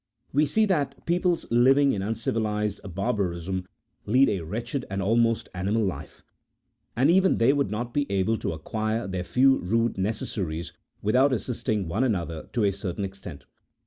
We 0.33 0.47
see 0.47 0.65
that 0.65 1.05
peoples 1.05 1.45
living 1.51 1.91
in 1.91 2.01
uncivilized 2.01 2.79
barbarism 2.95 3.67
lead 4.07 4.29
a 4.29 4.41
wretched 4.41 4.83
and 4.89 4.99
almost 4.99 5.47
animal 5.53 5.85
life, 5.85 6.23
and 6.95 7.11
even 7.11 7.37
they 7.37 7.53
would 7.53 7.69
not 7.69 7.93
be 7.93 8.11
able 8.11 8.39
to 8.39 8.53
ac 8.53 8.61
quire 8.63 9.07
their 9.07 9.23
few 9.23 9.59
rude 9.59 9.99
necessaries 9.99 10.73
without 11.03 11.31
assisting 11.31 11.87
one 11.87 12.03
another 12.03 12.49
to 12.53 12.63
a 12.63 12.71
certain 12.73 13.05
extent. 13.05 13.45